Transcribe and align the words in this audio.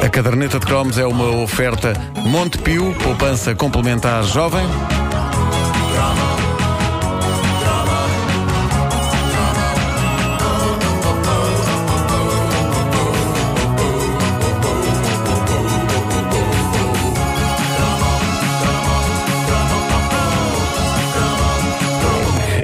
A 0.00 0.08
caderneta 0.08 0.60
de 0.60 0.66
cromos 0.66 0.96
é 0.96 1.04
uma 1.04 1.42
oferta 1.42 1.92
Montepio, 2.24 2.94
poupança 3.02 3.52
complementar 3.56 4.22
jovem. 4.22 4.64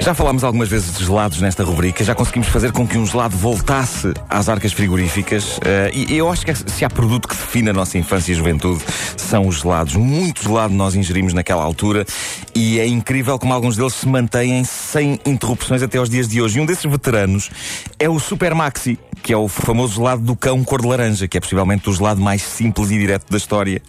Já 0.03 0.13
falámos 0.13 0.43
algumas 0.43 0.67
vezes 0.67 0.97
de 0.97 1.05
gelados 1.05 1.39
nesta 1.39 1.63
rubrica, 1.63 2.03
já 2.03 2.13
conseguimos 2.13 2.49
fazer 2.49 2.73
com 2.73 2.85
que 2.85 2.97
um 2.97 3.05
gelado 3.05 3.37
voltasse 3.37 4.13
às 4.29 4.49
arcas 4.49 4.73
frigoríficas. 4.73 5.57
eh, 5.63 5.91
e 5.93 6.17
eu 6.17 6.29
acho 6.29 6.45
que 6.45 6.53
se 6.53 6.83
há 6.83 6.89
produto 6.89 7.25
que 7.25 7.33
define 7.33 7.69
a 7.69 7.73
nossa 7.73 7.97
infância 7.97 8.33
e 8.33 8.35
juventude, 8.35 8.83
são 9.15 9.47
os 9.47 9.61
gelados. 9.61 9.95
Muito 9.95 10.43
gelado 10.43 10.73
nós 10.73 10.93
ingerimos 10.93 11.33
naquela 11.33 11.63
altura 11.63 12.05
e 12.53 12.81
é 12.81 12.85
incrível 12.85 13.39
como 13.39 13.53
alguns 13.53 13.77
deles 13.77 13.93
se 13.93 14.05
mantêm 14.05 14.65
sem 14.65 15.21
interrupções 15.25 15.81
até 15.81 15.97
aos 15.97 16.09
dias 16.09 16.27
de 16.27 16.41
hoje. 16.41 16.59
E 16.59 16.61
um 16.61 16.65
desses 16.65 16.83
veteranos 16.83 17.49
é 17.97 18.09
o 18.09 18.19
Super 18.19 18.53
Maxi, 18.53 18.99
que 19.23 19.31
é 19.31 19.37
o 19.37 19.47
famoso 19.47 19.95
gelado 19.95 20.21
do 20.21 20.35
cão 20.35 20.65
cor 20.65 20.81
de 20.81 20.87
laranja, 20.89 21.29
que 21.29 21.37
é 21.37 21.39
possivelmente 21.39 21.89
o 21.89 21.93
gelado 21.93 22.19
mais 22.19 22.41
simples 22.41 22.91
e 22.91 22.99
direto 22.99 23.31
da 23.31 23.37
história. 23.37 23.81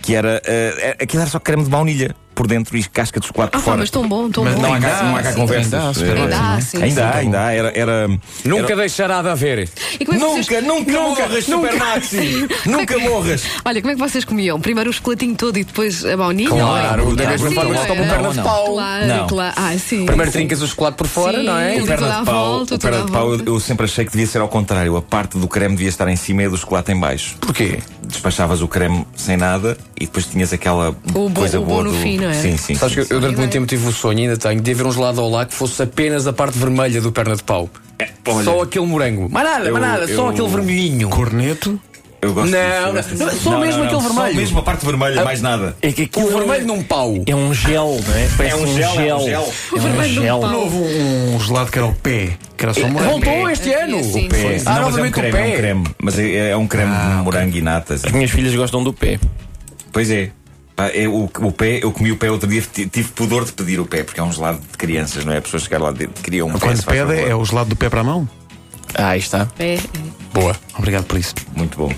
Que 0.00 0.14
era. 0.14 0.40
eh, 0.46 0.96
aquilo 0.98 1.20
era 1.20 1.30
só 1.30 1.38
creme 1.38 1.62
de 1.62 1.68
baunilha 1.68 2.16
por 2.38 2.46
dentro 2.46 2.76
e 2.76 2.84
casca 2.84 3.18
de 3.18 3.26
chocolate 3.26 3.50
Ah, 3.52 3.58
por 3.58 3.64
fora. 3.64 3.76
mas 3.78 3.90
tão 3.90 4.08
bom, 4.08 4.30
tão 4.30 4.44
Mas 4.44 4.54
bom. 4.54 4.62
Não 4.62 4.72
há 4.74 4.78
cá, 4.78 5.02
não 5.02 5.16
há 5.16 5.22
cá 5.24 5.32
conversas. 5.32 5.74
Ainda 5.74 6.06
há, 6.06 6.22
Ainda 6.22 6.38
há, 6.54 6.60
sim, 6.60 6.82
Ainda 6.84 6.94
sim. 6.94 7.00
há, 7.08 7.16
ainda 7.16 7.44
há. 7.44 7.52
Era, 7.52 7.72
era, 7.76 8.08
Nunca 8.44 8.72
era- 8.72 8.76
deixará 8.76 9.22
de 9.22 9.28
haver. 9.28 9.58
É 9.58 10.04
vocês- 10.04 10.20
Nunca, 10.20 10.60
nunca, 10.60 10.92
morras, 10.92 11.44
Super 11.44 11.74
Maxi! 11.76 12.48
nunca 12.64 12.96
morras! 13.00 13.42
Olha, 13.64 13.80
como 13.80 13.90
é 13.90 13.94
que 13.96 14.00
vocês 14.00 14.24
comiam? 14.24 14.60
Primeiro 14.60 14.88
o 14.88 14.92
chocolatinho 14.92 15.34
todo 15.34 15.58
e 15.58 15.64
depois 15.64 16.04
a 16.06 16.16
baunilha? 16.16 16.50
Claro, 16.50 17.10
é? 17.10 17.14
da 17.16 17.26
mesma 17.26 17.50
forma 17.50 17.74
que 17.74 17.80
se 17.80 17.86
toma 17.88 18.04
é? 18.04 18.08
perna 18.08 18.28
de 18.32 18.40
pau. 18.42 18.74
Claro. 19.28 19.54
Ah, 19.56 19.76
sim. 19.76 20.06
Primeiro 20.06 20.30
trincas 20.30 20.62
o 20.62 20.68
chocolate 20.68 20.96
por 20.96 21.08
fora, 21.08 21.42
não 21.42 21.58
é? 21.58 21.76
O 21.78 21.82
O 21.82 21.86
perna 21.88 22.18
de 22.20 22.24
pau, 22.24 22.50
volta, 22.58 22.74
o 22.76 22.78
perna 22.78 23.02
de 23.04 23.10
pau 23.10 23.34
eu, 23.34 23.58
sempre 23.58 23.84
achei 23.86 24.04
que 24.04 24.12
devia 24.12 24.26
ser 24.28 24.40
ao 24.40 24.48
contrário. 24.48 24.96
A 24.96 25.02
parte 25.02 25.36
do 25.38 25.48
creme 25.48 25.74
devia 25.74 25.88
estar 25.88 26.06
em 26.08 26.14
cima 26.16 26.44
e 26.44 26.48
do 26.48 26.56
chocolate 26.56 26.92
em 26.92 27.00
baixo. 27.00 27.34
Porquê? 27.40 27.80
Despachavas 28.06 28.62
o 28.62 28.68
creme 28.68 29.04
sem 29.16 29.36
nada 29.36 29.76
e 30.00 30.06
depois 30.06 30.24
tinhas 30.26 30.52
aquela 30.52 30.94
coisa 31.34 31.60
boa 31.60 31.82
no 31.82 31.92
fim, 31.92 32.18
não 32.28 32.38
é? 32.38 32.42
Sim, 32.42 32.56
sim. 32.56 32.74
Sabes 32.74 32.94
que 32.94 33.04
sim, 33.04 33.14
eu, 33.14 33.20
durante 33.20 33.38
muito 33.38 33.50
tempo 33.52 33.66
tive 33.66 33.86
o 33.88 33.92
sonho, 33.92 34.18
ainda 34.20 34.36
tenho, 34.36 34.60
de 34.60 34.70
haver 34.70 34.86
um 34.86 34.92
gelado 34.92 35.20
ao 35.20 35.28
lá 35.30 35.44
que 35.46 35.54
fosse 35.54 35.82
apenas 35.82 36.26
a 36.26 36.32
parte 36.32 36.58
vermelha 36.58 37.00
do 37.00 37.10
perna 37.12 37.34
de 37.36 37.42
pau. 37.42 37.68
É, 37.98 38.08
olha, 38.28 38.44
só 38.44 38.62
aquele 38.62 38.86
morango. 38.86 39.28
Mais 39.30 39.46
nada, 39.48 39.66
eu- 39.66 39.72
mais 39.72 39.84
nada, 39.86 40.06
só 40.08 40.12
eu- 40.26 40.28
aquele 40.28 40.48
vermelhinho. 40.48 41.08
Corneto. 41.08 41.80
Eu 42.20 42.34
gosto 42.34 42.50
Não, 42.50 42.58
disso, 42.58 42.82
não, 42.82 42.92
gosto 42.94 43.16
só 43.16 43.30
disso. 43.30 43.58
mesmo 43.60 43.84
aquele 43.84 44.00
Só 44.02 44.08
vermelho. 44.08 44.36
mesmo 44.36 44.58
a 44.58 44.62
parte 44.62 44.84
vermelha, 44.84 45.24
mais 45.24 45.40
nada. 45.40 45.76
É 45.80 45.92
que 45.92 46.02
O 46.02 46.04
aquilo 46.06 46.38
vermelho 46.38 46.66
num 46.66 46.82
pau. 46.82 47.14
é 47.24 47.34
um 47.34 47.54
gel, 47.54 48.00
não 48.08 48.14
é? 48.16 48.28
Parece 48.36 48.56
um 48.56 48.66
gel, 48.76 49.00
é 49.00 49.14
um 49.14 49.24
gel. 49.24 49.52
É 49.72 49.76
um 49.76 49.80
vermelho 49.80 50.14
num 50.16 50.22
gel. 50.22 50.40
pau. 50.40 50.60
Houve 50.62 50.76
um 50.76 51.38
gelado 51.40 51.70
que 51.70 51.78
era 51.78 51.86
o 51.86 51.94
pé, 51.94 52.30
que 52.56 52.64
era 52.64 52.74
só 52.74 52.88
morango. 52.88 53.12
Voltou 53.12 53.48
este 53.50 53.72
ano. 53.72 54.02
Sim, 54.02 54.12
sim. 54.12 54.28
Pé. 54.28 54.60
Ah, 54.66 54.74
Não, 54.80 54.82
mas 54.90 54.98
é 54.98 55.02
um 55.02 55.06
o 55.06 55.10
creme, 55.12 55.38
é 55.38 55.44
um 55.44 55.56
creme. 55.56 55.84
Mas 56.02 56.18
é, 56.18 56.50
é 56.50 56.56
um 56.56 56.66
creme 56.66 56.92
de 56.96 57.22
morango 57.22 57.56
e 57.56 57.62
natas. 57.62 58.04
As 58.04 58.10
minhas 58.10 58.30
filhas 58.32 58.52
gostam 58.52 58.82
do 58.82 58.92
pé. 58.92 59.20
Pois 59.92 60.10
é. 60.10 60.30
Pá, 60.78 60.90
é 60.94 61.08
o, 61.08 61.24
o 61.24 61.50
pé, 61.50 61.80
eu 61.82 61.90
comi 61.90 62.12
o 62.12 62.16
pé 62.16 62.30
outro 62.30 62.48
dia, 62.48 62.62
ti- 62.62 62.86
tive 62.86 63.08
pudor 63.08 63.44
de 63.44 63.50
pedir 63.50 63.80
o 63.80 63.84
pé, 63.84 64.04
porque 64.04 64.20
é 64.20 64.22
um 64.22 64.30
gelado 64.30 64.60
de 64.60 64.78
crianças, 64.78 65.24
não 65.24 65.32
é? 65.32 65.38
A 65.38 65.42
pessoa 65.42 65.58
chegar 65.60 65.80
lá 65.80 65.92
e 65.98 66.06
queria 66.06 66.46
um 66.46 66.52
pé. 66.52 66.58
Quando 66.60 66.76
se 66.76 66.84
faz 66.84 66.98
pede 67.00 67.16
favor. 67.16 67.30
é 67.30 67.34
o 67.34 67.44
gelado 67.44 67.70
do 67.70 67.74
pé 67.74 67.88
para 67.90 68.00
a 68.02 68.04
mão. 68.04 68.28
Ah, 68.94 69.08
aí 69.08 69.18
está. 69.18 69.48
É. 69.58 69.76
Boa. 70.32 70.54
Obrigado 70.78 71.02
por 71.06 71.18
isso. 71.18 71.34
Muito 71.56 71.76
bom. 71.76 71.90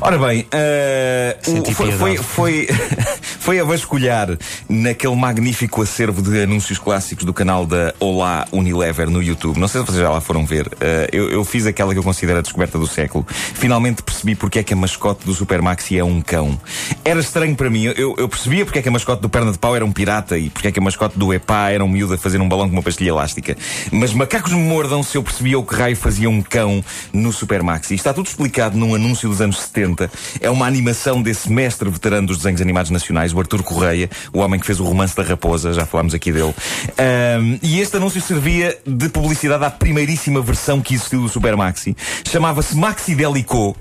Ora 0.00 0.18
bem, 0.18 0.48
o- 0.50 1.44
Senti 1.48 1.72
foi, 1.72 1.92
foi, 1.92 2.16
foi, 2.16 2.68
foi 3.42 3.58
a 3.58 3.64
vasculhar 3.64 4.38
naquele 4.68 5.16
magnífico 5.16 5.82
acervo 5.82 6.22
de 6.22 6.42
anúncios 6.44 6.78
clássicos 6.78 7.24
do 7.24 7.34
canal 7.34 7.66
da 7.66 7.92
Olá 7.98 8.46
Unilever 8.52 9.10
no 9.10 9.20
YouTube. 9.20 9.58
Não 9.58 9.66
sei 9.66 9.80
se 9.80 9.88
vocês 9.88 10.00
já 10.00 10.10
lá 10.10 10.20
foram 10.20 10.46
ver. 10.46 10.70
Eh, 10.80 11.08
eu, 11.12 11.28
eu 11.28 11.44
fiz 11.44 11.66
aquela 11.66 11.92
que 11.92 11.98
eu 11.98 12.04
considero 12.04 12.38
a 12.38 12.42
descoberta 12.42 12.78
do 12.78 12.86
século. 12.86 13.26
Finalmente 13.28 14.00
percebi 14.00 14.36
porque 14.36 14.60
é 14.60 14.62
que 14.62 14.72
a 14.72 14.76
mascote 14.76 15.26
do 15.26 15.34
Super 15.34 15.60
Maxi 15.60 15.98
é 15.98 16.04
um 16.04 16.20
cão. 16.20 16.56
Era 17.04 17.18
estranho 17.18 17.56
para 17.56 17.68
mim. 17.68 17.86
Eu, 17.96 18.14
eu 18.16 18.28
percebia 18.28 18.64
porque 18.64 18.78
é 18.78 18.82
que 18.82 18.88
a 18.88 18.92
mascote 18.92 19.20
do 19.20 19.28
Perna 19.28 19.50
de 19.50 19.58
Pau 19.58 19.74
era 19.74 19.84
um 19.84 19.90
pirata 19.90 20.38
e 20.38 20.48
porque 20.48 20.68
é 20.68 20.72
que 20.72 20.78
a 20.78 20.82
mascote 20.82 21.18
do 21.18 21.34
Epá 21.34 21.70
era 21.70 21.84
um 21.84 21.88
miúdo 21.88 22.14
a 22.14 22.18
fazer 22.18 22.40
um 22.40 22.48
balão 22.48 22.68
com 22.68 22.76
uma 22.76 22.82
pastilha 22.82 23.08
elástica. 23.08 23.56
Mas 23.90 24.12
macacos 24.12 24.52
me 24.52 24.62
mordam 24.62 25.02
se 25.02 25.18
eu 25.18 25.22
percebia 25.22 25.58
o 25.58 25.64
que 25.64 25.74
raio 25.74 25.96
fazia 25.96 26.30
um 26.30 26.40
cão 26.42 26.84
no 27.12 27.32
Super 27.32 27.60
Maxi. 27.64 27.96
Está 27.96 28.14
tudo 28.14 28.28
explicado 28.28 28.78
num 28.78 28.94
anúncio 28.94 29.28
dos 29.28 29.40
anos 29.40 29.58
70. 29.58 30.08
É 30.40 30.48
uma 30.48 30.64
animação 30.64 31.20
desse 31.20 31.50
mestre 31.50 31.90
veterano 31.90 32.28
dos 32.28 32.36
desenhos 32.36 32.60
animados 32.60 32.92
nacionais, 32.92 33.31
o 33.32 33.38
Artur 33.38 33.62
Correia, 33.62 34.08
o 34.32 34.38
homem 34.38 34.58
que 34.60 34.66
fez 34.66 34.80
o 34.80 34.84
romance 34.84 35.16
da 35.16 35.22
raposa, 35.22 35.72
já 35.72 35.86
falámos 35.86 36.14
aqui 36.14 36.32
dele. 36.32 36.54
Ahm, 36.98 37.58
e 37.62 37.80
este 37.80 37.96
anúncio 37.96 38.20
servia 38.20 38.78
de 38.86 39.08
publicidade 39.08 39.64
à 39.64 39.70
primeiríssima 39.70 40.40
versão 40.40 40.80
que 40.80 40.94
existiu 40.94 41.22
do 41.22 41.28
Super 41.28 41.56
Maxi. 41.56 41.96
Chamava-se 42.28 42.76
Maxi 42.76 43.14
Delico. 43.14 43.76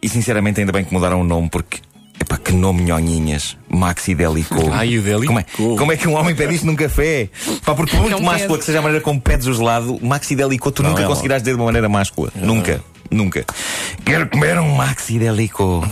E 0.00 0.08
sinceramente 0.08 0.60
ainda 0.60 0.72
bem 0.72 0.84
que 0.84 0.92
mudaram 0.92 1.20
o 1.20 1.24
nome, 1.24 1.48
porque 1.50 1.80
Epá, 2.20 2.36
que 2.36 2.52
nome 2.52 2.82
nhonhinhas. 2.82 3.56
Maxi 3.68 4.14
Delico. 4.14 4.56
Ai, 4.72 4.98
o 4.98 5.02
Delico. 5.02 5.26
Como 5.26 5.38
é, 5.38 5.44
como 5.78 5.92
é 5.92 5.96
que 5.96 6.08
um 6.08 6.14
homem 6.14 6.34
pede 6.34 6.54
isto 6.54 6.66
num 6.66 6.74
café? 6.74 7.28
Pá, 7.64 7.74
porque 7.74 7.92
por 7.92 8.02
muito 8.02 8.18
Não 8.18 8.22
máscula 8.22 8.58
que 8.58 8.64
seja 8.64 8.80
a 8.80 8.82
maneira 8.82 9.02
como 9.02 9.20
pedes 9.20 9.46
o 9.46 9.54
gelado, 9.54 9.98
Maxi 10.02 10.34
Delico 10.34 10.70
tu 10.72 10.82
nunca 10.82 11.02
é 11.02 11.06
conseguirás 11.06 11.42
dizer 11.42 11.52
de 11.52 11.60
uma 11.60 11.66
maneira 11.66 11.88
máscula. 11.88 12.32
Nunca. 12.34 12.82
Nunca. 13.10 13.44
Quero 14.04 14.28
comer 14.28 14.58
um 14.58 14.74
Maxi 14.74 15.18
Delico. 15.18 15.82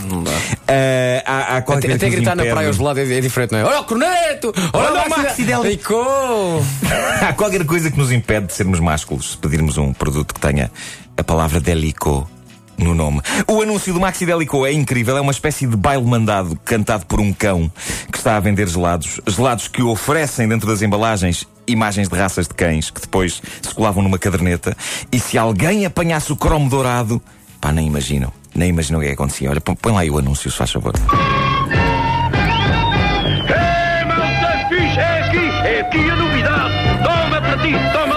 Ah, 0.67 1.23
há, 1.25 1.57
há 1.57 1.61
qualquer 1.61 1.87
Até, 1.87 1.87
coisa 1.87 1.95
até 1.95 2.09
que 2.09 2.15
gritar 2.15 2.35
na 2.35 2.45
praia 2.45 2.67
aos 2.67 2.77
lados 2.77 3.09
é, 3.09 3.17
é 3.17 3.21
diferente, 3.21 3.51
não 3.51 3.59
é? 3.59 3.63
Olha 3.65 3.79
o 3.79 3.83
corneto! 3.85 4.53
Olha, 4.73 4.91
Olha 4.91 5.05
o 5.05 5.09
Maxi. 5.09 5.43
Delico! 5.43 5.95
Há 7.21 7.33
qualquer 7.33 7.65
coisa 7.65 7.89
que 7.89 7.97
nos 7.97 8.11
impede 8.11 8.47
de 8.47 8.53
sermos 8.53 8.79
másculos 8.79 9.31
se 9.31 9.37
pedirmos 9.37 9.77
um 9.77 9.93
produto 9.93 10.33
que 10.33 10.39
tenha 10.39 10.71
a 11.15 11.23
palavra 11.23 11.59
delico 11.59 12.29
no 12.77 12.93
nome. 12.93 13.21
O 13.47 13.61
anúncio 13.61 13.93
do 13.93 13.99
Maxi 13.99 14.25
Delico 14.25 14.65
é 14.65 14.71
incrível, 14.71 15.17
é 15.17 15.21
uma 15.21 15.31
espécie 15.31 15.65
de 15.65 15.75
baile 15.75 16.03
mandado 16.03 16.57
cantado 16.63 17.05
por 17.05 17.19
um 17.19 17.33
cão 17.33 17.71
que 18.11 18.17
está 18.17 18.37
a 18.37 18.39
vender 18.39 18.67
gelados. 18.67 19.19
Gelados 19.27 19.67
que 19.67 19.81
oferecem 19.81 20.47
dentro 20.47 20.67
das 20.67 20.81
embalagens 20.81 21.47
imagens 21.67 22.07
de 22.09 22.15
raças 22.15 22.47
de 22.47 22.53
cães 22.53 22.89
que 22.89 23.01
depois 23.01 23.41
se 23.61 23.73
colavam 23.73 24.03
numa 24.03 24.17
caderneta. 24.17 24.75
E 25.11 25.19
se 25.19 25.37
alguém 25.37 25.85
apanhasse 25.85 26.31
o 26.31 26.35
cromo 26.35 26.69
dourado, 26.69 27.21
pá, 27.59 27.71
nem 27.71 27.87
imaginam. 27.87 28.31
Nem 28.55 28.69
imaginam 28.69 28.99
o 28.99 29.01
que 29.01 29.07
é 29.07 29.09
que 29.09 29.15
acontecia. 29.15 29.49
Olha, 29.49 29.61
põe 29.61 29.93
lá 29.93 29.99
aí 30.01 30.09
o 30.09 30.17
anúncio, 30.17 30.49
se 30.49 30.57
faz 30.57 30.71
favor. 30.71 30.93
É, 33.49 34.67
fixe, 34.69 34.99
é 34.99 35.21
aqui, 35.21 35.67
é 35.67 35.81
aqui 35.81 36.09
a 36.09 36.15
novidade. 36.15 36.73
Toma 37.03 37.41
para 37.41 37.57
ti, 37.57 37.73
toma 37.93 38.16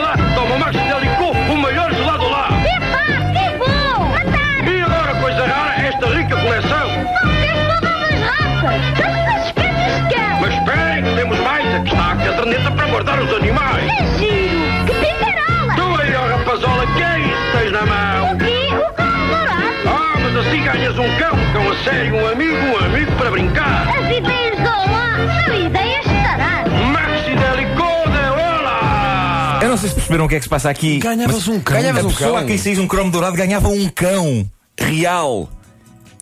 sério, 21.84 22.14
um 22.16 22.26
amigo, 22.26 22.54
um 22.56 22.76
amigo 22.84 23.12
para 23.16 23.30
brincar. 23.30 23.88
As 23.88 24.16
ideias 24.16 24.56
do 24.56 24.68
Olá 24.68 25.44
são 25.46 25.66
ideias 25.66 26.04
taradas! 26.04 26.72
Maxi 26.72 27.30
Delico 27.36 28.10
de 28.10 28.30
Ola! 28.40 29.60
Eu 29.62 29.68
não 29.70 29.76
sei 29.76 29.88
se 29.88 29.94
perceberam 29.94 30.24
o 30.24 30.28
que 30.28 30.34
é 30.34 30.38
que 30.38 30.44
se 30.44 30.48
passa 30.48 30.70
aqui. 30.70 30.98
Ganhavas 30.98 31.48
um 31.48 31.60
cão. 31.60 31.76
Ganhavas 31.80 32.04
a 32.04 32.08
um 32.08 32.10
pessoa 32.10 32.30
cão. 32.32 32.38
a 32.38 32.44
quem 32.44 32.58
saís 32.58 32.78
um 32.78 32.86
cromo 32.86 33.10
dourado 33.10 33.36
ganhava 33.36 33.68
um 33.68 33.88
cão 33.88 34.48
real. 34.78 35.48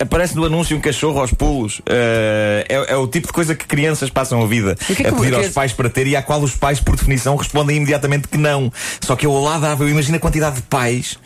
Aparece 0.00 0.36
no 0.36 0.44
anúncio 0.44 0.76
um 0.76 0.80
cachorro 0.80 1.18
aos 1.20 1.32
pulos. 1.32 1.82
Eh, 1.84 2.64
é, 2.68 2.92
é 2.92 2.96
o 2.96 3.08
tipo 3.08 3.26
de 3.26 3.32
coisa 3.32 3.56
que 3.56 3.66
crianças 3.66 4.08
passam 4.08 4.40
a 4.40 4.46
vida 4.46 4.76
que 4.76 4.92
é 5.02 5.08
a 5.08 5.10
que- 5.10 5.16
pedir 5.16 5.30
que 5.30 5.34
é- 5.34 5.44
aos 5.44 5.48
pais 5.52 5.72
para 5.72 5.90
ter 5.90 6.06
e 6.06 6.14
à 6.14 6.22
qual 6.22 6.40
os 6.40 6.54
pais, 6.54 6.78
por 6.78 6.94
definição, 6.94 7.34
respondem 7.34 7.76
imediatamente 7.78 8.28
que 8.28 8.38
não. 8.38 8.72
Só 9.00 9.16
que 9.16 9.26
eu 9.26 9.32
lado 9.42 9.62
dava, 9.62 9.82
eu 9.82 9.88
imagino 9.88 10.16
a 10.16 10.20
quantidade 10.20 10.54
de 10.56 10.62
pais 10.62 11.18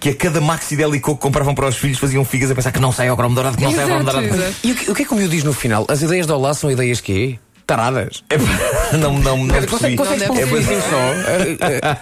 que 0.00 0.10
a 0.10 0.14
cada 0.14 0.40
maxi 0.40 0.76
delico 0.76 1.14
que 1.14 1.20
compravam 1.20 1.54
para 1.54 1.66
os 1.66 1.76
filhos 1.76 1.98
faziam 1.98 2.24
figas 2.24 2.50
a 2.50 2.54
pensar 2.54 2.70
que 2.72 2.78
não 2.80 2.92
sai 2.92 3.08
ao 3.08 3.16
cromo 3.16 3.34
dourado, 3.34 3.56
que 3.56 3.62
não 3.64 3.72
sai 3.72 3.82
ao 3.82 3.88
cromo 3.88 4.02
Exato, 4.02 4.20
dourado. 4.20 4.42
exato. 4.42 4.56
E 4.64 4.72
o 4.72 4.74
que, 4.74 4.90
o 4.90 4.94
que 4.94 5.02
é 5.02 5.04
que 5.06 5.12
o 5.12 5.16
miúdo 5.16 5.30
diz 5.30 5.44
no 5.44 5.52
final? 5.52 5.86
As 5.88 6.02
ideias 6.02 6.26
do 6.26 6.34
Olá 6.34 6.52
são 6.54 6.70
ideias 6.70 7.00
quê? 7.00 7.38
Taradas. 7.66 8.22
É, 8.30 8.36
não, 8.96 9.18
não, 9.18 9.38
não 9.38 9.54
percebi. 9.54 9.96
Consegue, 9.96 10.24
Não 10.26 10.34
um 10.34 10.36
ser. 10.36 10.58
assim 10.58 10.80
só? 10.80 11.56
Taradas! 11.58 11.98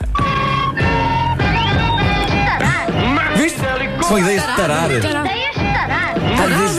Delico 3.61 4.05
São 4.05 4.19
ideias 4.19 4.43
de 4.47 4.57
tarar. 4.57 4.91
Ideias 4.91 5.55
taradas! 5.55 6.77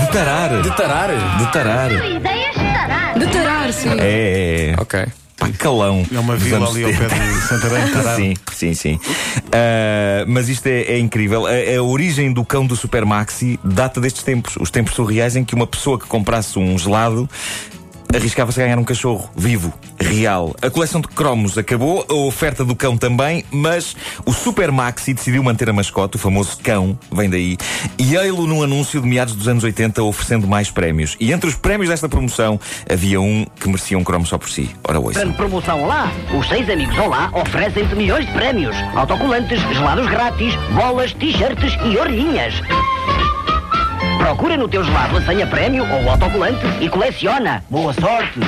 De 0.00 0.12
tarar. 0.12 0.62
De 0.62 0.70
tarar? 0.76 1.08
De 1.38 1.52
tarar. 1.52 1.90
Ideias 1.92 2.54
taradas! 2.56 3.18
De 3.20 3.26
tarar, 3.32 3.72
sim. 3.72 3.90
É, 4.00 4.04
é, 4.04 4.70
é. 4.70 4.74
Ok. 4.80 5.04
Pá, 5.38 5.48
calão. 5.56 6.04
É 6.12 6.18
uma 6.18 6.36
vila 6.36 6.68
ali 6.68 6.84
ao 6.84 6.90
pé 6.90 7.08
70. 7.08 7.24
de 7.24 7.40
Santarém. 7.48 7.88
Tarado. 7.92 8.16
Sim, 8.16 8.34
sim, 8.52 8.74
sim. 8.74 9.00
Ah, 9.52 10.24
mas 10.26 10.48
isto 10.48 10.66
é, 10.66 10.82
é 10.82 10.98
incrível. 10.98 11.46
A, 11.46 11.78
a 11.78 11.82
origem 11.82 12.32
do 12.32 12.44
cão 12.44 12.66
do 12.66 12.74
Super 12.74 13.04
Maxi 13.04 13.58
data 13.62 14.00
destes 14.00 14.22
tempos. 14.22 14.56
Os 14.60 14.70
tempos 14.70 14.94
surreais 14.94 15.36
em 15.36 15.44
que 15.44 15.54
uma 15.54 15.66
pessoa 15.66 15.98
que 15.98 16.06
comprasse 16.06 16.58
um 16.58 16.76
gelado 16.76 17.28
arriscava-se 18.14 18.60
a 18.60 18.64
ganhar 18.64 18.78
um 18.78 18.84
cachorro 18.84 19.30
vivo, 19.36 19.72
real. 19.98 20.54
A 20.62 20.70
coleção 20.70 21.00
de 21.00 21.08
cromos 21.08 21.58
acabou, 21.58 22.06
a 22.08 22.14
oferta 22.14 22.64
do 22.64 22.74
cão 22.74 22.96
também, 22.96 23.44
mas 23.50 23.96
o 24.24 24.32
Super 24.32 24.72
Maxi 24.72 25.14
decidiu 25.14 25.42
manter 25.42 25.68
a 25.68 25.72
mascote, 25.72 26.16
o 26.16 26.18
famoso 26.18 26.58
cão, 26.62 26.98
vem 27.12 27.28
daí, 27.28 27.56
e 27.98 28.16
ei-lo 28.16 28.46
num 28.46 28.62
anúncio 28.62 29.00
de 29.00 29.06
meados 29.06 29.34
dos 29.34 29.48
anos 29.48 29.64
80 29.64 30.02
oferecendo 30.02 30.46
mais 30.46 30.70
prémios. 30.70 31.16
E 31.20 31.32
entre 31.32 31.48
os 31.48 31.56
prémios 31.56 31.88
desta 31.88 32.08
promoção 32.08 32.58
havia 32.90 33.20
um 33.20 33.44
que 33.58 33.68
merecia 33.68 33.98
um 33.98 34.04
cromo 34.04 34.26
só 34.26 34.38
por 34.38 34.48
si. 34.48 34.70
Ora, 34.84 35.00
ouça. 35.00 35.20
Grande 35.20 35.36
promoção 35.36 35.82
Olá! 35.82 36.12
Os 36.36 36.48
seis 36.48 36.68
amigos 36.68 36.96
Olá 36.98 37.30
oferecem-te 37.32 37.94
milhões 37.94 38.26
de 38.26 38.32
prémios. 38.32 38.76
Autocolantes, 38.94 39.60
gelados 39.72 40.06
grátis, 40.08 40.54
bolas, 40.74 41.12
t-shirts 41.12 41.72
e 41.84 41.96
orelhinhas. 41.96 42.54
Procura 44.18 44.56
no 44.56 44.68
teu 44.68 44.82
gelado 44.84 45.16
a 45.16 45.22
senha 45.22 45.46
prémio 45.46 45.86
ou 45.90 46.10
autocolante 46.10 46.66
e 46.80 46.88
coleciona. 46.88 47.64
Boa 47.70 47.92
sorte! 47.94 48.40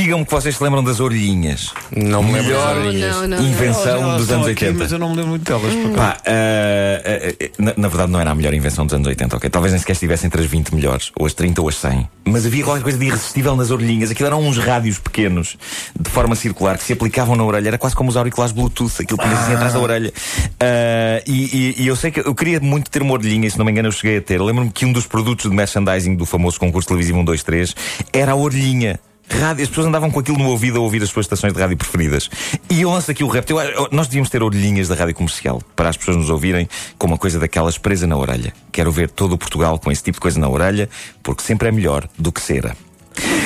Digam-me 0.00 0.24
que 0.24 0.32
vocês 0.32 0.56
se 0.56 0.64
lembram 0.64 0.82
das 0.82 0.98
orelhinhas. 0.98 1.74
Não 1.94 2.22
me 2.22 2.32
lembro 2.32 2.54
das 2.54 2.64
orelhinhas. 2.70 3.16
Não, 3.16 3.28
não. 3.28 3.42
invenção 3.42 4.02
Elas 4.02 4.16
dos 4.22 4.30
anos 4.30 4.46
aqui, 4.46 4.64
80. 4.64 4.78
Mas 4.78 4.92
eu 4.92 4.98
não 4.98 5.10
me 5.10 5.16
lembro 5.16 5.28
muito 5.30 5.44
delas. 5.44 5.72
acaso. 5.74 5.94
Pá, 5.94 6.16
ah, 6.24 7.02
ah, 7.04 7.34
ah, 7.44 7.50
na, 7.58 7.74
na 7.76 7.88
verdade 7.88 8.10
não 8.10 8.18
era 8.18 8.30
a 8.30 8.34
melhor 8.34 8.54
invenção 8.54 8.86
dos 8.86 8.94
anos 8.94 9.06
80, 9.06 9.36
ok? 9.36 9.50
Talvez 9.50 9.72
nem 9.74 9.78
sequer 9.78 9.92
estivesse 9.92 10.26
entre 10.26 10.40
as 10.40 10.46
20 10.46 10.74
melhores, 10.74 11.12
ou 11.18 11.26
as 11.26 11.34
30 11.34 11.60
ou 11.60 11.68
as 11.68 11.74
100. 11.76 12.08
Mas 12.24 12.46
havia 12.46 12.64
qualquer 12.64 12.82
coisa 12.82 12.96
de 12.96 13.04
irresistível 13.04 13.54
nas 13.54 13.70
orelhinhas. 13.70 14.10
Aquilo 14.10 14.26
eram 14.28 14.40
uns 14.42 14.56
rádios 14.56 14.98
pequenos, 14.98 15.58
de 15.98 16.08
forma 16.08 16.34
circular, 16.34 16.78
que 16.78 16.84
se 16.84 16.94
aplicavam 16.94 17.36
na 17.36 17.44
orelha. 17.44 17.68
Era 17.68 17.78
quase 17.78 17.94
como 17.94 18.08
os 18.08 18.16
auriculares 18.16 18.54
Bluetooth, 18.54 19.02
aquilo 19.02 19.18
punha 19.18 19.34
assim 19.34 19.52
atrás 19.52 19.74
da 19.74 19.80
orelha. 19.80 20.12
Ah, 20.58 21.22
e, 21.26 21.74
e- 21.78 21.82
e 21.82 21.86
eu 21.86 21.94
sei 21.96 22.10
que 22.10 22.20
eu 22.20 22.34
queria 22.34 22.58
muito 22.58 22.90
ter 22.90 23.02
uma 23.02 23.12
orelhinha, 23.12 23.46
e 23.46 23.50
se 23.50 23.58
não 23.58 23.66
me 23.66 23.70
engano 23.70 23.88
eu 23.88 23.92
cheguei 23.92 24.16
a 24.16 24.22
ter. 24.22 24.40
Lembro-me 24.40 24.70
que 24.70 24.86
um 24.86 24.92
dos 24.92 25.06
produtos 25.06 25.50
de 25.50 25.54
merchandising 25.54 26.14
do 26.16 26.24
famoso 26.24 26.58
concurso 26.58 26.88
televisivo 26.88 27.18
1, 27.18 27.24
2, 27.24 27.42
3 27.42 27.74
era 28.14 28.32
a 28.32 28.36
orelhinha. 28.36 28.98
Rádio, 29.30 29.62
as 29.62 29.68
pessoas 29.68 29.86
andavam 29.86 30.10
com 30.10 30.18
aquilo 30.20 30.38
no 30.38 30.48
ouvido 30.48 30.78
a 30.78 30.80
ouvir 30.80 31.02
as 31.02 31.08
suas 31.08 31.24
estações 31.26 31.52
de 31.52 31.60
rádio 31.60 31.76
preferidas. 31.76 32.28
E 32.68 32.82
eu 32.82 32.90
lanço 32.90 33.10
aqui 33.10 33.22
o 33.22 33.28
repto. 33.28 33.58
Eu- 33.60 33.88
Nós 33.92 34.06
devíamos 34.08 34.28
ter 34.28 34.42
orelhinhas 34.42 34.88
da 34.88 34.94
rádio 34.94 35.14
comercial 35.14 35.62
para 35.76 35.88
as 35.88 35.96
pessoas 35.96 36.16
nos 36.16 36.30
ouvirem 36.30 36.68
com 36.98 37.06
uma 37.06 37.16
coisa 37.18 37.38
daquelas 37.38 37.78
presa 37.78 38.06
na 38.06 38.16
orelha. 38.16 38.52
Quero 38.72 38.90
ver 38.90 39.08
todo 39.10 39.32
o 39.34 39.38
Portugal 39.38 39.78
com 39.78 39.90
esse 39.92 40.02
tipo 40.02 40.16
de 40.16 40.20
coisa 40.20 40.38
na 40.40 40.48
orelha, 40.48 40.88
porque 41.22 41.42
sempre 41.42 41.68
é 41.68 41.72
melhor 41.72 42.08
do 42.18 42.32
que 42.32 42.40
cera. 42.40 42.76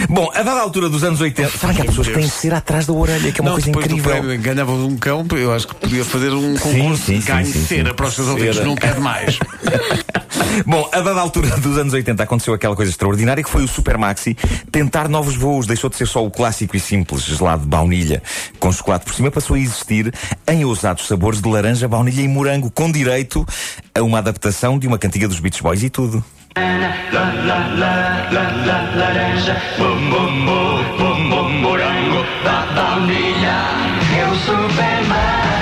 Bom, 0.08 0.30
a 0.34 0.42
dada 0.42 0.60
altura 0.60 0.88
dos 0.88 1.02
anos 1.02 1.20
80, 1.20 1.56
sabem 1.58 1.76
que 1.76 1.82
há 1.82 1.84
pessoas 1.86 2.06
que 2.08 2.14
têm 2.14 2.28
cera 2.28 2.58
atrás 2.58 2.86
da 2.86 2.92
orelha, 2.92 3.32
que 3.32 3.40
é 3.40 3.42
uma 3.42 3.50
não, 3.50 3.54
coisa 3.56 3.66
depois 3.66 3.86
incrível. 3.86 4.12
do 4.12 4.20
prémio 4.20 4.40
ganhava 4.40 4.72
um 4.72 4.96
cão, 4.96 5.26
eu 5.32 5.52
acho 5.52 5.66
que 5.68 5.74
podia 5.74 6.04
fazer 6.04 6.32
um 6.32 6.54
concurso 6.56 7.04
sim, 7.04 7.18
de 7.18 7.22
sim, 7.22 7.26
ganho 7.32 7.46
sim, 7.46 7.52
de 7.52 7.58
cera 7.66 7.88
sim. 7.88 7.94
para 7.94 8.06
os 8.06 8.14
seus 8.14 8.28
ouvintes. 8.28 8.60
Nunca 8.64 8.86
é 8.88 8.92
demais. 8.92 9.38
Bom, 10.66 10.88
a 10.92 11.00
dada 11.00 11.20
altura 11.20 11.48
dos 11.58 11.78
anos 11.78 11.92
80 11.92 12.22
aconteceu 12.22 12.54
aquela 12.54 12.74
coisa 12.76 12.90
extraordinária 12.90 13.42
que 13.42 13.50
foi 13.50 13.62
o 13.62 13.68
Super 13.68 13.98
Maxi 13.98 14.36
tentar 14.70 15.08
novos 15.08 15.36
voos. 15.36 15.66
Deixou 15.66 15.90
de 15.90 15.96
ser 15.96 16.06
só 16.06 16.24
o 16.24 16.30
clássico 16.30 16.76
e 16.76 16.80
simples 16.80 17.22
gelado 17.22 17.62
de 17.62 17.68
baunilha 17.68 18.22
com 18.58 18.72
chocolate 18.72 19.04
por 19.04 19.14
cima, 19.14 19.30
passou 19.30 19.56
a 19.56 19.58
existir 19.58 20.12
em 20.48 20.64
ousados 20.64 21.06
sabores 21.06 21.40
de 21.40 21.48
laranja, 21.48 21.86
baunilha 21.86 22.22
e 22.22 22.28
morango, 22.28 22.70
com 22.70 22.90
direito 22.90 23.46
a 23.94 24.02
uma 24.02 24.18
adaptação 24.18 24.78
de 24.78 24.86
uma 24.86 24.98
cantiga 24.98 25.28
dos 25.28 25.40
Beach 25.40 25.62
Boys 25.62 25.82
e 25.82 25.90
tudo. 25.90 26.24
é 34.16 34.26
o 34.26 34.34
super 34.36 35.53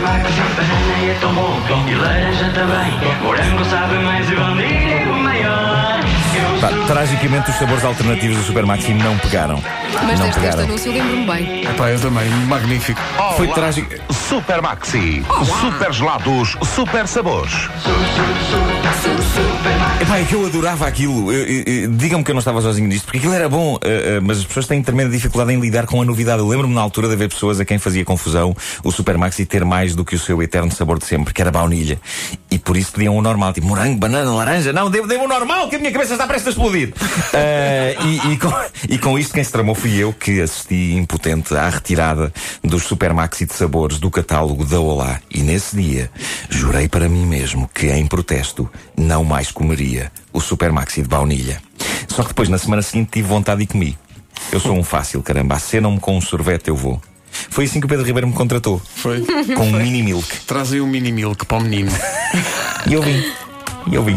maxi, 0.00 0.40
banana 0.56 1.10
é 1.10 1.16
tão 1.20 1.34
bom, 1.34 1.60
e 1.86 1.94
laranja 1.94 2.50
também, 2.50 3.20
morango 3.22 3.64
sabe 3.64 3.94
mais 3.98 4.30
e 4.30 4.34
baunilha 4.34 5.23
Pá, 6.64 6.70
tragicamente 6.86 7.50
os 7.50 7.56
sabores 7.58 7.84
alternativos 7.84 8.38
do 8.38 8.42
Super 8.42 8.64
Maxi 8.64 8.94
não 8.94 9.18
pegaram. 9.18 9.62
Mas 9.92 10.02
não 10.02 10.08
deste, 10.08 10.22
deste 10.24 10.40
pegaram. 10.40 10.62
anúncio 10.62 10.88
eu 10.88 10.94
lembro-me 10.94 11.26
bem. 11.26 11.60
Epá, 11.60 11.90
eu 11.90 12.00
também. 12.00 12.30
Magnífico. 12.46 13.00
Foi 13.36 13.48
trágico. 13.48 13.90
Super 14.10 14.62
Maxi. 14.62 15.22
Super 15.60 15.92
gelados, 15.92 16.56
super 16.74 17.06
sabores. 17.06 17.52
Epá, 20.00 20.18
é 20.18 20.24
que 20.24 20.34
eu 20.34 20.46
adorava 20.46 20.86
aquilo. 20.86 21.26
Digam-me 21.98 22.24
que 22.24 22.30
eu 22.30 22.34
não 22.34 22.38
estava 22.38 22.62
sozinho 22.62 22.88
nisto, 22.88 23.04
porque 23.04 23.18
aquilo 23.18 23.34
era 23.34 23.46
bom, 23.46 23.76
eh, 23.84 24.16
eh, 24.16 24.20
mas 24.20 24.38
as 24.38 24.46
pessoas 24.46 24.66
têm 24.66 24.82
tremenda 24.82 25.10
dificuldade 25.10 25.52
em 25.52 25.60
lidar 25.60 25.84
com 25.84 26.00
a 26.00 26.04
novidade. 26.06 26.38
Eu 26.38 26.48
lembro-me 26.48 26.74
na 26.74 26.80
altura 26.80 27.08
de 27.08 27.12
haver 27.12 27.28
pessoas 27.28 27.60
a 27.60 27.64
quem 27.66 27.78
fazia 27.78 28.06
confusão 28.06 28.56
o 28.82 28.90
Super 28.90 29.18
Maxi 29.18 29.44
ter 29.44 29.66
mais 29.66 29.94
do 29.94 30.02
que 30.02 30.16
o 30.16 30.18
seu 30.18 30.42
eterno 30.42 30.72
sabor 30.72 30.98
de 30.98 31.04
sempre, 31.04 31.34
que 31.34 31.42
era 31.42 31.50
baunilha. 31.50 32.00
E 32.50 32.58
por 32.58 32.74
isso 32.74 32.92
pediam 32.92 33.14
o 33.16 33.20
normal, 33.20 33.52
tipo 33.52 33.66
morango, 33.66 33.98
banana, 33.98 34.32
laranja. 34.32 34.72
Não, 34.72 34.88
devo, 34.88 35.06
devo 35.06 35.24
o 35.24 35.28
normal, 35.28 35.68
que 35.68 35.76
a 35.76 35.78
minha 35.78 35.92
cabeça 35.92 36.14
está 36.14 36.26
prestes 36.26 36.53
a 36.53 36.53
explodir. 36.54 36.92
Eh, 37.36 37.96
e, 38.04 38.32
e 38.32 38.38
com, 38.38 38.52
e 38.88 38.98
com 38.98 39.18
isto, 39.18 39.34
quem 39.34 39.42
se 39.42 39.50
tramou 39.50 39.74
fui 39.74 39.96
eu 39.96 40.12
que 40.12 40.40
assisti 40.40 40.92
impotente 40.92 41.54
à 41.56 41.68
retirada 41.68 42.32
dos 42.62 42.84
Super 42.84 43.12
Maxi 43.12 43.44
de 43.44 43.54
sabores 43.54 43.98
do 43.98 44.08
catálogo 44.08 44.64
da 44.64 44.78
Olá. 44.78 45.20
E 45.30 45.42
nesse 45.42 45.74
dia, 45.74 46.10
jurei 46.48 46.88
para 46.88 47.08
mim 47.08 47.26
mesmo 47.26 47.68
que, 47.74 47.88
em 47.88 48.06
protesto, 48.06 48.70
não 48.96 49.24
mais 49.24 49.50
comeria 49.50 50.12
o 50.32 50.40
Super 50.40 50.70
Maxi 50.70 51.02
de 51.02 51.08
baunilha. 51.08 51.60
Só 52.08 52.22
que 52.22 52.28
depois, 52.28 52.48
na 52.48 52.58
semana 52.58 52.82
seguinte, 52.82 53.10
tive 53.12 53.26
vontade 53.26 53.62
e 53.62 53.66
comi. 53.66 53.98
Eu 54.52 54.60
sou 54.60 54.76
um 54.76 54.84
fácil, 54.84 55.20
caramba. 55.22 55.56
Acenam-me 55.56 55.98
com 55.98 56.16
um 56.16 56.20
sorvete, 56.20 56.68
eu 56.68 56.76
vou. 56.76 57.02
Foi 57.50 57.64
assim 57.64 57.80
que 57.80 57.86
o 57.86 57.88
Pedro 57.88 58.04
Ribeiro 58.04 58.28
me 58.28 58.34
contratou. 58.34 58.80
Foi. 58.94 59.24
Com 59.56 59.66
um 59.66 59.72
mini 59.72 60.02
milk. 60.02 60.40
Traz 60.46 60.72
aí 60.72 60.80
um 60.80 60.86
mini 60.86 61.10
milk 61.10 61.44
para 61.46 61.58
o 61.58 61.60
menino. 61.60 61.90
E 62.86 62.92
eu 62.92 63.02
vim. 63.02 63.24
E 63.90 63.94
eu 63.94 64.04
vim. 64.04 64.16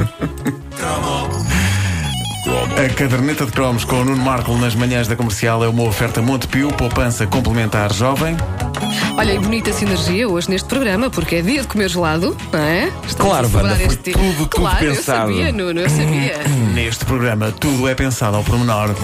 A 2.77 2.93
caderneta 2.93 3.43
de 3.43 3.51
cromos 3.51 3.83
com 3.83 4.01
o 4.01 4.05
Nuno 4.05 4.21
Marco 4.21 4.55
nas 4.55 4.75
manhãs 4.75 5.07
da 5.07 5.15
comercial 5.15 5.63
é 5.63 5.67
uma 5.67 5.81
oferta 5.81 6.21
Montepio, 6.21 6.71
poupança 6.73 7.25
complementar 7.25 7.91
jovem. 7.91 8.37
Olha, 9.17 9.33
e 9.33 9.39
bonita 9.39 9.73
sinergia 9.73 10.29
hoje 10.29 10.49
neste 10.49 10.67
programa, 10.67 11.09
porque 11.09 11.37
é 11.37 11.41
dia 11.41 11.61
de 11.61 11.67
comer 11.67 11.89
gelado, 11.89 12.37
não 12.51 12.59
é? 12.59 12.91
Estamos 13.07 13.15
Claro, 13.15 13.47
a 13.47 13.49
celebrar 13.49 13.63
Wanda, 13.63 13.75
foi 13.75 13.85
este 13.85 14.11
tudo, 14.11 14.33
tudo 14.37 14.49
claro, 14.49 14.77
pensado. 14.77 15.31
Eu 15.31 15.37
sabia, 15.37 15.51
Nuno, 15.51 15.79
eu 15.79 15.89
sabia. 15.89 16.37
Neste 16.73 17.05
programa, 17.05 17.51
tudo 17.51 17.87
é 17.87 17.95
pensado 17.95 18.37
ao 18.37 18.43
pormenor. 18.43 18.95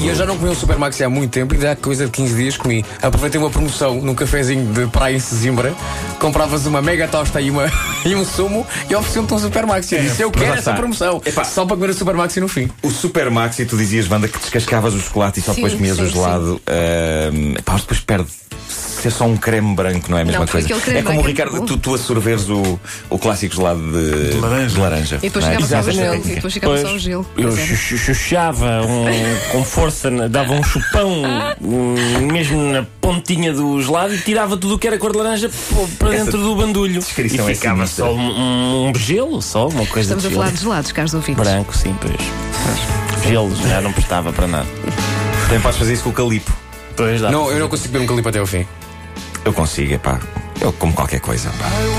E 0.00 0.08
eu 0.08 0.14
já 0.14 0.26
não 0.26 0.36
comi 0.36 0.50
um 0.50 0.54
Super 0.54 0.78
Maxi 0.78 1.04
há 1.04 1.08
muito 1.08 1.30
tempo 1.30 1.54
e 1.54 1.60
já 1.60 1.72
há 1.72 1.76
coisa 1.76 2.06
de 2.06 2.10
15 2.10 2.34
dias 2.34 2.56
comi. 2.56 2.84
Aproveitei 3.00 3.40
uma 3.40 3.50
promoção 3.50 4.00
num 4.00 4.14
cafezinho 4.14 4.72
de 4.72 4.86
praia 4.88 5.14
em 5.14 5.20
Sesimbra, 5.20 5.74
compravas 6.18 6.66
uma 6.66 6.82
mega 6.82 7.06
tosta 7.06 7.40
e, 7.40 7.50
uma, 7.50 7.70
e 8.04 8.14
um 8.14 8.24
sumo 8.24 8.66
e 8.90 8.94
ofereciam-te 8.94 9.32
um 9.32 9.38
Super 9.38 9.64
Maxi. 9.66 9.94
Eu 9.94 10.02
disse, 10.02 10.22
eu 10.22 10.30
quero 10.30 10.54
essa 10.54 10.74
promoção. 10.74 11.22
Epá. 11.24 11.44
Só 11.44 11.64
para 11.64 11.76
comer 11.76 11.90
o 11.90 11.94
Super 11.94 12.14
Maxi 12.14 12.40
no 12.40 12.48
fim. 12.48 12.68
O 12.82 12.90
Super 12.90 13.30
Maxi, 13.30 13.64
tu 13.64 13.76
dizias, 13.76 14.10
Wanda, 14.10 14.26
que 14.28 14.38
descascavas 14.38 14.92
o 14.92 15.00
chocolate 15.00 15.38
e 15.38 15.42
só 15.42 15.52
Sim, 15.52 15.56
depois 15.62 15.74
comias 15.74 15.96
sim, 15.96 16.02
o 16.02 16.08
gelado. 16.08 16.60
Ahm, 16.66 17.54
pá, 17.64 17.76
depois 17.76 18.00
perde. 18.00 18.28
Ser 19.06 19.12
só 19.12 19.24
um 19.24 19.36
creme 19.36 19.72
branco 19.74 20.10
não 20.10 20.18
é 20.18 20.22
a 20.22 20.24
mesma 20.24 20.40
Não, 20.40 20.48
coisa. 20.48 20.68
É 20.90 21.00
como 21.02 21.20
o 21.20 21.24
é 21.24 21.26
Ricardo, 21.28 21.60
tu, 21.64 21.76
tu 21.78 21.94
a 21.94 21.98
sorveres 21.98 22.48
o, 22.48 22.76
o 23.08 23.16
clássico 23.18 23.54
gelado 23.54 23.80
de, 23.80 24.30
De 24.30 24.36
laranja. 24.40 24.74
de 24.74 24.80
laranja, 24.80 25.16
E 25.22 25.30
depois 25.30 25.44
é? 25.46 25.58
só 25.60 25.78
o 25.88 25.92
gelo. 25.92 26.14
E 26.16 26.34
depois 26.34 26.52
ficava 26.54 26.78
só 26.78 26.92
o 26.92 26.98
gelo. 26.98 27.26
Eu 27.36 27.48
Pois 27.50 27.58
é. 27.60 27.66
chu- 27.66 27.76
chu- 27.76 27.98
chuchava 27.98 28.82
um- 28.82 29.50
com 29.52 29.62
força, 29.64 30.10
dava 30.28 30.52
um 30.54 30.62
chupão 30.64 31.22
um, 31.60 32.26
mesmo 32.32 32.60
na 32.72 32.84
pontinha 33.00 33.52
do 33.52 33.80
gelado 33.80 34.12
e 34.12 34.18
tirava 34.18 34.56
tudo 34.56 34.74
o 34.74 34.78
que 34.78 34.88
era 34.88 34.98
cor 34.98 35.12
de 35.12 35.18
laranja 35.18 35.48
para 36.00 36.14
Essa 36.14 36.24
dentro 36.24 36.40
do 36.40 36.56
bandulho. 36.56 36.98
descrição 36.98 37.48
E 37.48 37.52
é 37.52 37.54
ficava 37.54 37.86
sinistra. 37.86 38.06
só 38.06 38.12
um, 38.12 38.88
um 38.90 38.94
gelo, 38.96 39.40
só 39.40 39.68
uma 39.68 39.86
coisa 39.86 40.14
Estamos 40.14 40.22
de 40.24 40.28
a 40.28 40.32
falar 40.32 40.50
de 40.50 40.60
gelados, 40.60 40.90
caros 40.92 41.14
ouvintes. 41.14 41.44
Branco, 41.44 41.76
sim, 41.76 41.94
pois. 42.00 43.26
Gelo 43.28 43.54
já 43.68 43.80
não 43.80 43.92
prestava 43.92 44.32
para 44.32 44.48
nada. 44.48 44.66
Também 45.44 45.60
podes 45.60 45.78
fazer 45.78 45.92
isso 45.92 46.02
com 46.02 46.10
o 46.10 46.12
calipo. 46.12 46.52
Pois 46.96 47.20
dá 47.20 47.30
Não, 47.30 47.50
eu 47.50 47.60
não 47.60 47.68
consigo 47.68 47.92
beber 47.92 48.04
um 48.04 48.08
calipo 48.08 48.28
até 48.30 48.38
ao 48.38 48.46
fim. 48.46 48.66
Eu 49.46 49.52
consigo, 49.52 49.96
pá. 50.00 50.18
Eu 50.60 50.72
como 50.72 50.92
qualquer 50.92 51.20
coisa. 51.20 51.48
pá. 51.50 51.96